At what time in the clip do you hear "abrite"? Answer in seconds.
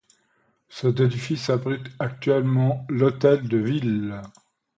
1.51-1.85